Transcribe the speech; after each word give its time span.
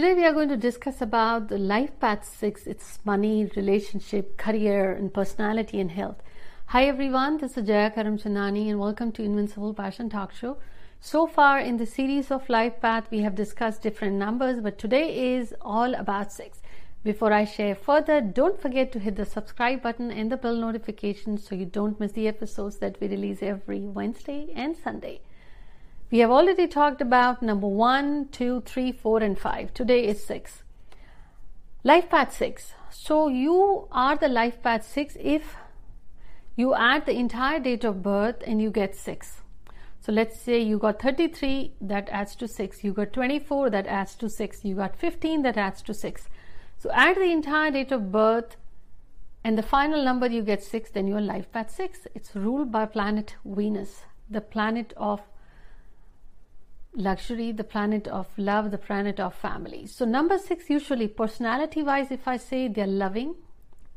Today 0.00 0.14
we 0.14 0.24
are 0.24 0.32
going 0.32 0.48
to 0.48 0.56
discuss 0.56 1.02
about 1.02 1.48
the 1.48 1.58
life 1.58 1.90
path 2.00 2.24
6 2.24 2.66
it's 2.66 2.98
money 3.04 3.50
relationship 3.54 4.38
career 4.38 4.92
and 4.92 5.12
personality 5.12 5.78
and 5.78 5.90
health. 5.90 6.22
Hi 6.68 6.84
everyone. 6.86 7.36
This 7.36 7.58
is 7.58 7.66
Jaya 7.66 7.90
Karamchandani 7.90 8.70
and 8.70 8.80
welcome 8.80 9.12
to 9.12 9.22
Invincible 9.22 9.74
Passion 9.74 10.08
Talk 10.08 10.32
Show. 10.32 10.56
So 11.00 11.26
far 11.26 11.60
in 11.60 11.76
the 11.76 11.84
series 11.84 12.30
of 12.30 12.48
life 12.48 12.80
path 12.80 13.10
we 13.10 13.18
have 13.18 13.34
discussed 13.34 13.82
different 13.82 14.16
numbers 14.16 14.62
but 14.62 14.78
today 14.78 15.34
is 15.34 15.54
all 15.60 15.94
about 15.94 16.32
6 16.32 16.62
before 17.04 17.34
I 17.34 17.44
share 17.44 17.74
further 17.74 18.22
don't 18.22 18.58
forget 18.58 18.92
to 18.92 19.00
hit 19.00 19.16
the 19.16 19.26
subscribe 19.26 19.82
button 19.82 20.10
and 20.10 20.32
the 20.32 20.38
bell 20.38 20.56
notification 20.56 21.36
so 21.36 21.54
you 21.54 21.66
don't 21.66 22.00
miss 22.00 22.12
the 22.12 22.26
episodes 22.26 22.78
that 22.78 22.98
we 23.02 23.08
release 23.08 23.42
every 23.42 23.80
Wednesday 23.80 24.50
and 24.56 24.74
Sunday 24.74 25.20
we 26.10 26.18
have 26.18 26.30
already 26.30 26.66
talked 26.66 27.00
about 27.00 27.40
number 27.40 27.68
one, 27.68 28.28
two, 28.32 28.62
three, 28.62 28.90
four, 28.90 29.22
and 29.22 29.38
five. 29.38 29.72
Today 29.72 30.04
is 30.04 30.24
six. 30.24 30.64
Life 31.84 32.10
path 32.10 32.34
six. 32.36 32.74
So 32.90 33.28
you 33.28 33.86
are 33.92 34.16
the 34.16 34.28
life 34.28 34.60
path 34.62 34.84
six 34.84 35.16
if 35.20 35.54
you 36.56 36.74
add 36.74 37.06
the 37.06 37.16
entire 37.16 37.60
date 37.60 37.84
of 37.84 38.02
birth 38.02 38.42
and 38.44 38.60
you 38.60 38.70
get 38.70 38.96
six. 38.96 39.40
So 40.00 40.12
let's 40.12 40.40
say 40.40 40.58
you 40.60 40.78
got 40.78 41.00
33, 41.00 41.74
that 41.82 42.08
adds 42.08 42.34
to 42.36 42.48
6. 42.48 42.82
You 42.82 42.92
got 42.92 43.12
24, 43.12 43.68
that 43.70 43.86
adds 43.86 44.14
to 44.16 44.30
6. 44.30 44.64
You 44.64 44.74
got 44.74 44.96
15, 44.96 45.42
that 45.42 45.58
adds 45.58 45.82
to 45.82 45.94
6. 45.94 46.28
So 46.78 46.90
add 46.92 47.16
the 47.16 47.30
entire 47.30 47.70
date 47.70 47.92
of 47.92 48.10
birth 48.10 48.56
and 49.44 49.58
the 49.58 49.62
final 49.62 50.02
number 50.02 50.26
you 50.26 50.42
get 50.42 50.62
6, 50.64 50.90
then 50.90 51.06
your 51.06 51.20
life 51.20 51.52
path 51.52 51.70
6. 51.70 52.06
It's 52.14 52.34
ruled 52.34 52.72
by 52.72 52.86
planet 52.86 53.36
Venus, 53.44 54.04
the 54.28 54.40
planet 54.40 54.94
of 54.96 55.20
luxury, 56.94 57.52
the 57.52 57.64
planet 57.64 58.08
of 58.08 58.26
love, 58.36 58.70
the 58.70 58.78
planet 58.78 59.20
of 59.20 59.34
family. 59.34 59.86
So, 59.86 60.04
number 60.04 60.38
six, 60.38 60.68
usually 60.68 61.08
personality 61.08 61.82
wise, 61.82 62.10
if 62.10 62.26
I 62.26 62.36
say 62.36 62.68
they're 62.68 62.86
loving, 62.86 63.34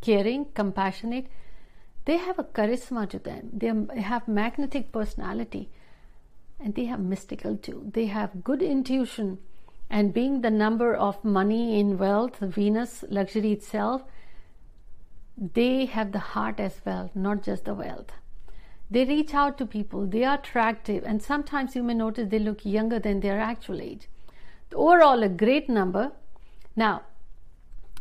caring, 0.00 0.46
compassionate, 0.54 1.26
they 2.04 2.16
have 2.16 2.38
a 2.38 2.44
charisma 2.44 3.08
to 3.10 3.18
them. 3.18 3.50
They 3.52 4.00
have 4.00 4.26
magnetic 4.26 4.92
personality 4.92 5.70
and 6.58 6.74
they 6.74 6.86
have 6.86 7.00
mystical 7.00 7.56
too. 7.56 7.90
They 7.92 8.06
have 8.06 8.44
good 8.44 8.62
intuition. 8.62 9.38
And 9.90 10.14
being 10.14 10.40
the 10.40 10.50
number 10.50 10.94
of 10.94 11.22
money 11.24 11.78
in 11.78 11.98
wealth, 11.98 12.38
Venus, 12.40 13.04
luxury 13.10 13.52
itself, 13.52 14.02
they 15.36 15.86
have 15.86 16.12
the 16.12 16.18
heart 16.18 16.60
as 16.60 16.80
well, 16.84 17.10
not 17.14 17.42
just 17.42 17.64
the 17.64 17.74
wealth. 17.74 18.12
They 18.92 19.06
reach 19.06 19.32
out 19.32 19.56
to 19.56 19.64
people, 19.64 20.06
they 20.06 20.22
are 20.22 20.34
attractive, 20.34 21.02
and 21.06 21.22
sometimes 21.22 21.74
you 21.74 21.82
may 21.82 21.94
notice 21.94 22.28
they 22.28 22.38
look 22.38 22.66
younger 22.66 22.98
than 22.98 23.20
their 23.20 23.40
actual 23.40 23.80
age. 23.80 24.08
Overall, 24.74 25.22
a 25.22 25.30
great 25.30 25.70
number. 25.70 26.12
Now, 26.76 27.00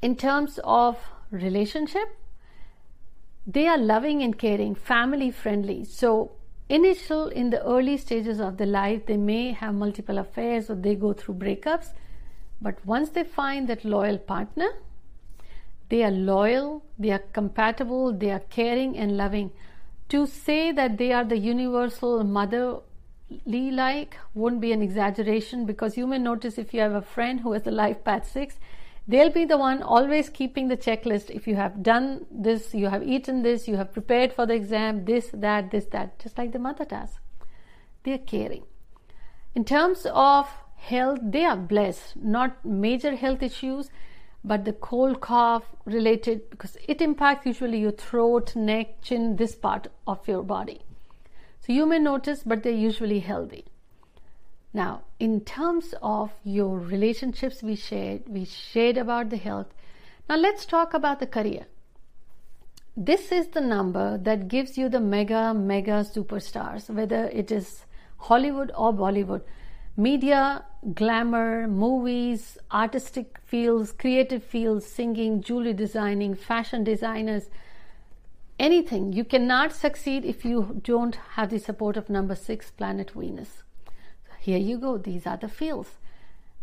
in 0.00 0.16
terms 0.16 0.58
of 0.64 0.98
relationship, 1.30 2.08
they 3.46 3.68
are 3.68 3.78
loving 3.78 4.24
and 4.24 4.36
caring, 4.36 4.74
family 4.74 5.30
friendly. 5.30 5.84
So, 5.84 6.32
initial 6.68 7.28
in 7.28 7.50
the 7.50 7.64
early 7.64 7.96
stages 7.96 8.40
of 8.40 8.56
the 8.56 8.66
life, 8.66 9.06
they 9.06 9.16
may 9.16 9.52
have 9.52 9.76
multiple 9.76 10.18
affairs 10.18 10.68
or 10.68 10.74
they 10.74 10.96
go 10.96 11.12
through 11.12 11.34
breakups. 11.36 11.90
But 12.60 12.84
once 12.84 13.10
they 13.10 13.22
find 13.22 13.68
that 13.68 13.84
loyal 13.84 14.18
partner, 14.18 14.70
they 15.90 16.02
are 16.02 16.10
loyal, 16.10 16.82
they 16.98 17.12
are 17.12 17.22
compatible, 17.32 18.12
they 18.12 18.32
are 18.32 18.42
caring 18.50 18.96
and 18.96 19.16
loving 19.16 19.52
to 20.08 20.26
say 20.26 20.72
that 20.72 20.98
they 20.98 21.12
are 21.12 21.24
the 21.24 21.38
universal 21.38 22.22
motherly 22.24 23.70
like 23.70 24.16
won't 24.34 24.60
be 24.60 24.72
an 24.72 24.82
exaggeration 24.82 25.64
because 25.66 25.96
you 25.96 26.06
may 26.06 26.18
notice 26.18 26.58
if 26.58 26.74
you 26.74 26.80
have 26.80 26.94
a 26.94 27.02
friend 27.02 27.40
who 27.40 27.52
has 27.52 27.66
a 27.66 27.70
life 27.70 28.04
path 28.04 28.30
6 28.30 28.56
they'll 29.08 29.30
be 29.30 29.44
the 29.44 29.56
one 29.56 29.82
always 29.82 30.28
keeping 30.28 30.68
the 30.68 30.76
checklist. 30.76 31.30
If 31.30 31.48
you 31.48 31.56
have 31.56 31.82
done 31.82 32.26
this 32.30 32.74
you 32.74 32.88
have 32.88 33.02
eaten 33.02 33.42
this 33.42 33.66
you 33.66 33.76
have 33.76 33.92
prepared 33.92 34.32
for 34.32 34.46
the 34.46 34.54
exam 34.54 35.04
this 35.04 35.30
that 35.32 35.70
this 35.70 35.86
that 35.86 36.18
just 36.18 36.38
like 36.38 36.52
the 36.52 36.58
mother 36.58 36.84
does. 36.84 37.18
They're 38.04 38.18
caring. 38.18 38.64
In 39.54 39.64
terms 39.64 40.06
of 40.12 40.48
health 40.76 41.20
they 41.22 41.44
are 41.44 41.56
blessed. 41.56 42.16
Not 42.16 42.64
major 42.64 43.16
health 43.16 43.42
issues 43.42 43.90
but 44.44 44.64
the 44.64 44.72
cold 44.72 45.20
cough 45.20 45.64
related 45.84 46.50
because 46.50 46.76
it 46.88 47.00
impacts 47.00 47.46
usually 47.46 47.78
your 47.78 47.92
throat, 47.92 48.56
neck, 48.56 49.00
chin, 49.02 49.36
this 49.36 49.54
part 49.54 49.86
of 50.06 50.26
your 50.26 50.42
body. 50.42 50.80
So 51.60 51.72
you 51.72 51.86
may 51.86 51.98
notice, 51.98 52.42
but 52.44 52.62
they're 52.62 52.72
usually 52.72 53.20
healthy. 53.20 53.66
Now, 54.74 55.02
in 55.20 55.42
terms 55.42 55.94
of 56.02 56.32
your 56.42 56.78
relationships, 56.78 57.62
we 57.62 57.76
shared, 57.76 58.22
we 58.26 58.44
shared 58.44 58.96
about 58.96 59.30
the 59.30 59.36
health. 59.36 59.68
Now 60.28 60.36
let's 60.36 60.66
talk 60.66 60.94
about 60.94 61.20
the 61.20 61.26
career. 61.26 61.66
This 62.96 63.30
is 63.32 63.48
the 63.48 63.60
number 63.60 64.18
that 64.18 64.48
gives 64.48 64.76
you 64.76 64.88
the 64.88 65.00
mega, 65.00 65.54
mega 65.54 66.04
superstars, 66.04 66.90
whether 66.90 67.26
it 67.28 67.52
is 67.52 67.84
Hollywood 68.16 68.72
or 68.76 68.92
Bollywood 68.92 69.42
media, 69.96 70.64
glamour, 70.94 71.68
movies, 71.68 72.58
artistic 72.72 73.38
fields, 73.44 73.92
creative 73.92 74.42
fields, 74.42 74.86
singing, 74.86 75.42
jewelry 75.42 75.72
designing, 75.74 76.34
fashion 76.34 76.82
designers, 76.82 77.50
anything. 78.58 79.12
You 79.12 79.24
cannot 79.24 79.72
succeed 79.72 80.24
if 80.24 80.44
you 80.44 80.80
don't 80.82 81.16
have 81.34 81.50
the 81.50 81.58
support 81.58 81.96
of 81.96 82.08
number 82.08 82.34
six, 82.34 82.70
planet 82.70 83.10
Venus. 83.10 83.62
Here 84.40 84.58
you 84.58 84.78
go, 84.78 84.98
these 84.98 85.26
are 85.26 85.36
the 85.36 85.48
fields. 85.48 85.90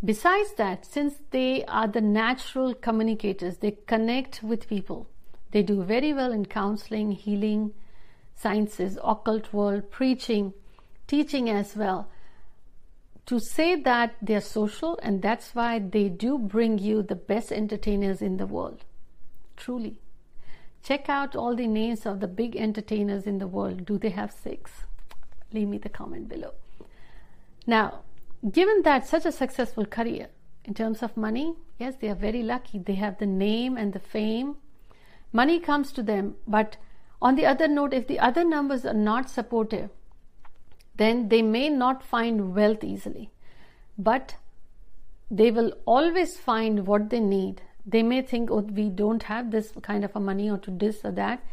Besides 0.03 0.53
that, 0.53 0.85
since 0.85 1.15
they 1.31 1.65
are 1.65 1.87
the 1.87 2.01
natural 2.01 2.73
communicators, 2.73 3.57
they 3.57 3.77
connect 3.85 4.41
with 4.41 4.67
people. 4.67 5.07
They 5.51 5.61
do 5.61 5.83
very 5.83 6.13
well 6.13 6.31
in 6.31 6.45
counseling, 6.45 7.11
healing, 7.11 7.73
sciences, 8.35 8.97
occult 9.03 9.51
world, 9.53 9.91
preaching, 9.91 10.53
teaching 11.07 11.49
as 11.49 11.75
well 11.75 12.09
to 13.25 13.39
say 13.39 13.75
that 13.75 14.15
they're 14.21 14.41
social 14.41 14.99
and 15.03 15.21
that's 15.21 15.53
why 15.53 15.79
they 15.79 16.09
do 16.09 16.37
bring 16.37 16.79
you 16.79 17.03
the 17.03 17.15
best 17.15 17.51
entertainers 17.51 18.21
in 18.21 18.37
the 18.37 18.47
world. 18.47 18.85
Truly. 19.55 19.97
Check 20.81 21.09
out 21.09 21.35
all 21.35 21.55
the 21.55 21.67
names 21.67 22.05
of 22.05 22.19
the 22.19 22.27
big 22.27 22.55
entertainers 22.55 23.27
in 23.27 23.37
the 23.37 23.47
world. 23.47 23.85
Do 23.85 23.97
they 23.97 24.09
have 24.09 24.31
six? 24.31 24.71
Leave 25.53 25.67
me 25.67 25.77
the 25.77 25.89
comment 25.89 26.29
below. 26.29 26.53
Now, 27.67 27.99
given 28.49 28.81
that 28.83 29.05
such 29.05 29.25
a 29.25 29.31
successful 29.31 29.85
career 29.85 30.29
in 30.63 30.73
terms 30.73 31.03
of 31.03 31.17
money, 31.17 31.55
yes, 31.77 31.95
they 31.99 32.09
are 32.09 32.15
very 32.15 32.41
lucky. 32.41 32.79
They 32.79 32.95
have 32.95 33.19
the 33.19 33.25
name 33.25 33.77
and 33.77 33.93
the 33.93 33.99
fame. 33.99 34.55
Money 35.31 35.59
comes 35.59 35.91
to 35.91 36.01
them, 36.01 36.35
but 36.47 36.77
on 37.21 37.35
the 37.35 37.45
other 37.45 37.67
note, 37.67 37.93
if 37.93 38.07
the 38.07 38.19
other 38.19 38.43
numbers 38.43 38.85
are 38.85 38.93
not 38.93 39.29
supportive, 39.29 39.89
then 40.99 41.29
they 41.29 41.41
may 41.41 41.69
not 41.69 42.03
find 42.03 42.53
wealth 42.53 42.83
easily. 42.83 43.31
But 43.97 44.35
they 45.31 45.49
will 45.49 45.73
always 45.85 46.37
find 46.37 46.85
what 46.85 47.09
they 47.09 47.19
need. 47.19 47.61
They 47.85 48.03
may 48.03 48.21
think, 48.21 48.51
oh, 48.51 48.59
we 48.59 48.89
don't 48.89 49.23
have 49.23 49.51
this 49.51 49.73
kind 49.81 50.05
of 50.05 50.15
a 50.15 50.19
money 50.19 50.49
or 50.49 50.57
to 50.59 50.71
this 50.71 51.03
or 51.03 51.11
that. 51.13 51.43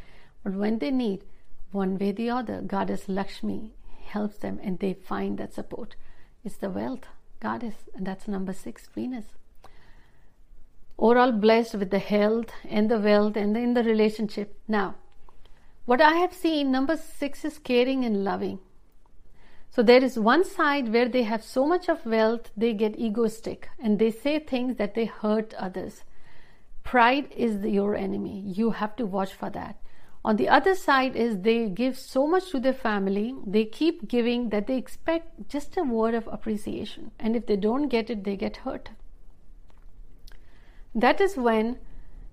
But 0.44 0.54
when 0.54 0.78
they 0.78 0.90
need, 0.90 1.24
one 1.72 1.98
way 1.98 2.10
or 2.10 2.12
the 2.12 2.30
other, 2.30 2.60
Goddess 2.60 3.08
Lakshmi 3.08 3.72
helps 4.04 4.38
them 4.38 4.60
and 4.62 4.78
they 4.78 4.92
find 4.92 5.38
that 5.38 5.54
support. 5.54 5.96
It's 6.44 6.56
the 6.56 6.70
wealth 6.70 7.06
goddess, 7.40 7.74
and 7.94 8.06
that's 8.06 8.28
number 8.28 8.52
six, 8.52 8.88
Venus. 8.94 9.26
Overall, 10.98 11.32
blessed 11.32 11.74
with 11.74 11.90
the 11.90 11.98
health 11.98 12.50
and 12.68 12.90
the 12.90 12.98
wealth 12.98 13.36
and 13.36 13.56
in 13.56 13.74
the 13.74 13.82
relationship. 13.82 14.58
Now, 14.66 14.94
what 15.84 16.00
I 16.00 16.14
have 16.14 16.32
seen, 16.32 16.72
number 16.72 16.96
six 16.96 17.44
is 17.44 17.58
caring 17.58 18.04
and 18.04 18.24
loving. 18.24 18.58
So 19.76 19.82
there 19.82 20.02
is 20.02 20.18
one 20.18 20.42
side 20.42 20.90
where 20.90 21.06
they 21.06 21.24
have 21.24 21.44
so 21.44 21.66
much 21.66 21.90
of 21.90 22.06
wealth, 22.06 22.50
they 22.56 22.72
get 22.72 22.98
egoistic 22.98 23.68
and 23.78 23.98
they 23.98 24.10
say 24.10 24.38
things 24.38 24.76
that 24.76 24.94
they 24.94 25.04
hurt 25.04 25.52
others. 25.52 26.02
Pride 26.82 27.30
is 27.30 27.62
your 27.62 27.94
enemy. 27.94 28.40
You 28.40 28.70
have 28.70 28.96
to 28.96 29.04
watch 29.04 29.34
for 29.34 29.50
that. 29.50 29.76
On 30.24 30.36
the 30.36 30.48
other 30.48 30.74
side 30.74 31.14
is 31.14 31.40
they 31.40 31.68
give 31.68 31.98
so 31.98 32.26
much 32.26 32.50
to 32.52 32.58
their 32.58 32.72
family, 32.72 33.34
they 33.46 33.66
keep 33.66 34.08
giving 34.08 34.48
that 34.48 34.66
they 34.66 34.78
expect 34.78 35.50
just 35.50 35.76
a 35.76 35.82
word 35.82 36.14
of 36.14 36.26
appreciation. 36.28 37.10
And 37.18 37.36
if 37.36 37.44
they 37.44 37.56
don't 37.56 37.88
get 37.88 38.08
it, 38.08 38.24
they 38.24 38.36
get 38.36 38.56
hurt. 38.56 38.88
That 40.94 41.20
is 41.20 41.36
when 41.36 41.80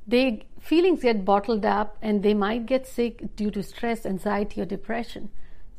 they 0.07 0.47
feelings 0.61 1.01
get 1.01 1.25
bottled 1.25 1.65
up 1.65 1.97
and 2.01 2.23
they 2.23 2.33
might 2.33 2.67
get 2.67 2.87
sick 2.87 3.35
due 3.35 3.51
to 3.51 3.61
stress, 3.61 4.05
anxiety 4.05 4.61
or 4.61 4.65
depression 4.65 5.29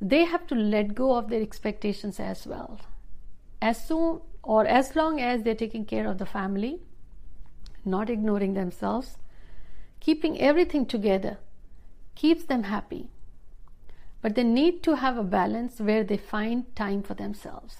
they 0.04 0.24
have 0.26 0.46
to 0.46 0.54
let 0.54 0.94
go 0.94 1.16
of 1.16 1.30
their 1.30 1.40
expectations 1.40 2.20
as 2.20 2.46
well. 2.46 2.78
As 3.62 3.82
soon 3.88 4.20
or 4.42 4.66
as 4.66 4.94
long 4.94 5.18
as 5.18 5.42
they're 5.42 5.54
taking 5.54 5.86
care 5.86 6.06
of 6.06 6.18
the 6.18 6.26
family, 6.26 6.80
not 7.86 8.10
ignoring 8.10 8.52
themselves, 8.52 9.16
keeping 10.00 10.38
everything 10.38 10.84
together 10.84 11.38
keeps 12.14 12.44
them 12.44 12.64
happy. 12.64 13.08
But 14.20 14.34
they 14.34 14.44
need 14.44 14.82
to 14.82 14.96
have 14.96 15.16
a 15.16 15.24
balance 15.24 15.80
where 15.80 16.04
they 16.04 16.18
find 16.18 16.76
time 16.76 17.02
for 17.02 17.14
themselves. 17.14 17.78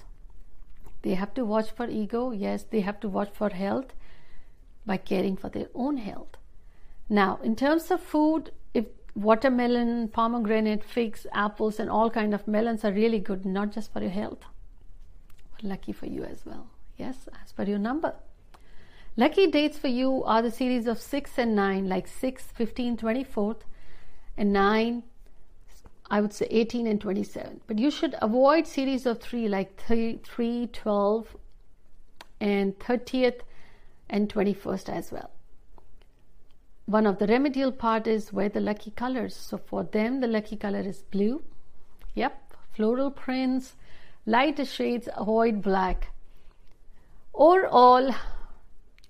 They 1.03 1.15
have 1.15 1.35
to 1.35 1.45
watch 1.45 1.71
for 1.73 1.91
ego. 1.91 2.31
Yes, 2.31 2.65
they 2.65 2.81
have 2.81 3.01
to 3.01 3.09
watch 3.09 3.33
for 3.35 3.51
health 3.51 3.93
by 4.87 4.97
caring 4.97 5.37
for 5.37 5.51
their 5.51 5.69
own 5.75 5.99
health. 5.99 6.39
Now, 7.11 7.39
in 7.43 7.55
terms 7.55 7.91
of 7.91 8.01
food, 8.01 8.51
if 8.73 8.87
watermelon, 9.15 10.09
pomegranate, 10.09 10.83
figs, 10.85 11.27
apples, 11.33 11.79
and 11.79 11.89
all 11.89 12.11
kind 12.11 12.35
of 12.35 12.47
melons 12.49 12.85
are 12.85 12.93
really 12.93 13.21
good, 13.21 13.45
not 13.45 13.73
just 13.73 13.93
for 13.93 14.01
your 14.01 14.11
health, 14.11 14.45
lucky 15.63 15.93
for 15.93 16.07
you 16.07 16.25
as 16.25 16.45
well. 16.45 16.67
Yes, 16.97 17.29
as 17.43 17.53
per 17.53 17.65
your 17.65 17.79
number. 17.79 18.15
Lucky 19.17 19.47
dates 19.47 19.79
for 19.79 19.89
you 19.89 20.25
are 20.25 20.43
the 20.43 20.51
series 20.51 20.87
of 20.87 21.01
6 21.01 21.39
and 21.39 21.55
9, 21.55 21.89
like 21.89 22.09
6, 22.09 22.45
15, 22.55 22.97
24th, 22.97 23.61
and 24.37 24.53
9, 24.53 25.03
I 26.11 26.21
would 26.21 26.33
say 26.33 26.47
18 26.51 26.87
and 26.87 27.01
27. 27.01 27.61
But 27.67 27.79
you 27.79 27.91
should 27.91 28.17
avoid 28.21 28.67
series 28.67 29.07
of 29.07 29.21
3, 29.21 29.49
like 29.49 29.81
3, 29.81 30.21
3 30.25 30.67
12, 30.67 31.37
and 32.41 32.79
30th 32.79 33.41
and 34.11 34.29
21st 34.29 34.89
as 34.89 35.13
well. 35.13 35.31
One 36.87 37.07
of 37.07 37.19
the 37.19 37.27
remedial 37.27 37.73
part 37.73 38.07
is 38.07 38.33
wear 38.33 38.49
the 38.49 38.61
lucky 38.61 38.91
colors. 38.91 39.35
So 39.35 39.59
for 39.59 39.85
them, 39.85 40.21
the 40.21 40.27
lucky 40.27 40.57
color 40.57 40.81
is 40.81 41.03
blue. 41.03 41.43
Yep, 42.15 42.55
floral 42.73 43.11
prints, 43.11 43.75
lighter 44.27 44.65
shades, 44.65 45.09
avoid 45.17 45.63
black. 45.63 46.13
Or 47.33 47.67
all, 47.67 48.15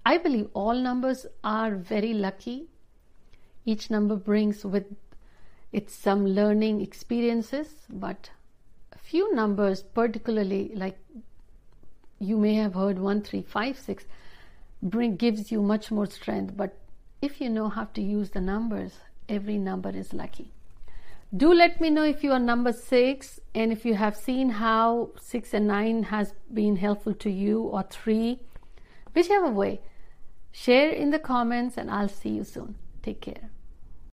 I 0.06 0.18
believe 0.18 0.48
all 0.54 0.74
numbers 0.74 1.26
are 1.42 1.74
very 1.74 2.14
lucky. 2.14 2.68
Each 3.64 3.90
number 3.90 4.16
brings 4.16 4.64
with 4.64 4.86
it 5.72 5.90
some 5.90 6.26
learning 6.26 6.80
experiences, 6.80 7.68
but 7.90 8.30
a 8.92 8.98
few 8.98 9.34
numbers, 9.34 9.82
particularly 9.82 10.70
like 10.74 10.98
you 12.20 12.38
may 12.38 12.54
have 12.54 12.74
heard 12.74 12.98
one, 12.98 13.22
three, 13.22 13.42
five, 13.42 13.78
six, 13.78 14.04
bring 14.82 15.16
gives 15.16 15.50
you 15.50 15.60
much 15.60 15.90
more 15.90 16.06
strength. 16.06 16.56
But 16.56 16.78
if 17.24 17.40
you 17.40 17.48
know 17.48 17.68
how 17.70 17.84
to 17.84 18.02
use 18.02 18.30
the 18.30 18.40
numbers, 18.40 18.92
every 19.30 19.56
number 19.56 19.88
is 19.88 20.12
lucky. 20.12 20.52
Do 21.34 21.54
let 21.54 21.80
me 21.80 21.88
know 21.88 22.04
if 22.04 22.22
you 22.22 22.32
are 22.32 22.38
number 22.38 22.72
six 22.72 23.40
and 23.54 23.72
if 23.72 23.86
you 23.86 23.94
have 23.94 24.14
seen 24.14 24.50
how 24.50 25.10
six 25.18 25.54
and 25.54 25.66
nine 25.66 26.02
has 26.04 26.34
been 26.52 26.76
helpful 26.76 27.14
to 27.14 27.30
you 27.30 27.62
or 27.62 27.82
three, 27.82 28.40
whichever 29.14 29.50
way. 29.50 29.80
Share 30.52 30.90
in 30.90 31.10
the 31.10 31.18
comments 31.18 31.78
and 31.78 31.90
I'll 31.90 32.10
see 32.10 32.28
you 32.28 32.44
soon. 32.44 32.76
Take 33.02 33.22
care. 33.22 33.48